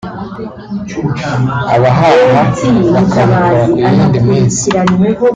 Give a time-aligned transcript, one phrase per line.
[1.75, 4.65] abahaha bakabikora ku yindi minsi